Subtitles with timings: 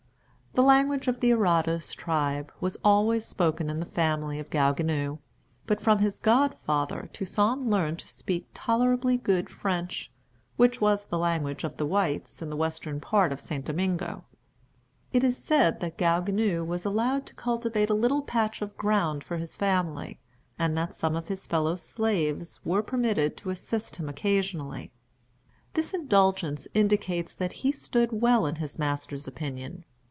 [0.53, 5.19] The language of the Arradas tribe was always spoken in the family of Gaou Guinou,
[5.65, 10.11] but from his godfather Toussaint learned to speak tolerably good French,
[10.57, 13.63] which was the language of the whites in the western part of St.
[13.63, 14.25] Domingo.
[15.13, 19.23] It is said that Gaou Guinou was allowed to cultivate a little patch of ground
[19.23, 20.19] for his family,
[20.59, 24.91] and that some of his fellow slaves were permitted to assist him occasionally.
[25.75, 29.85] This indulgence indicates that he stood well in his master's opinion.